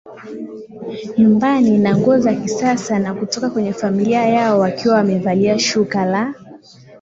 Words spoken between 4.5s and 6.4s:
wakiwa wamevalia shuka la